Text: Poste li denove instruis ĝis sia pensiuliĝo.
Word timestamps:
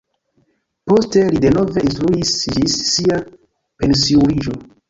Poste 0.91 1.25
li 1.35 1.43
denove 1.43 1.83
instruis 1.89 2.33
ĝis 2.57 2.81
sia 2.89 3.23
pensiuliĝo. 3.83 4.61